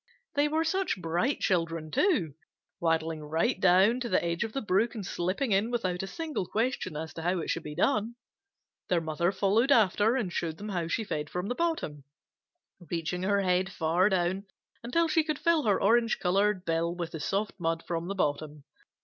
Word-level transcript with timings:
They 0.33 0.47
were 0.47 0.63
such 0.63 0.99
bright 0.99 1.41
children, 1.41 1.91
too, 1.91 2.33
waddling 2.79 3.21
right 3.23 3.59
down 3.59 3.99
to 3.99 4.09
the 4.09 4.25
edge 4.25 4.43
of 4.43 4.51
the 4.51 4.59
brook 4.61 4.95
and 4.95 5.05
slipping 5.05 5.51
in 5.51 5.69
without 5.69 6.01
a 6.01 6.07
single 6.07 6.47
question 6.47 6.97
as 6.97 7.13
to 7.13 7.21
how 7.21 7.37
it 7.37 7.51
should 7.51 7.61
be 7.61 7.75
done. 7.75 8.15
Their 8.89 8.99
mother 8.99 9.31
followed 9.31 9.71
after 9.71 10.15
and 10.15 10.33
showed 10.33 10.57
them 10.57 10.69
how 10.69 10.87
she 10.87 11.03
fed 11.03 11.29
from 11.29 11.49
the 11.49 11.53
bottom, 11.53 12.03
reaching 12.89 13.21
her 13.21 13.41
head 13.41 13.71
far 13.71 14.09
down 14.09 14.47
until 14.81 15.07
she 15.07 15.23
could 15.23 15.37
fill 15.37 15.61
her 15.67 15.79
orange 15.79 16.17
colored 16.17 16.65
bill 16.65 16.95
with 16.95 17.11
the 17.11 17.19
soft 17.19 17.59
mud 17.59 17.83
from 17.85 18.07
the 18.07 18.15
bottom. 18.15 18.63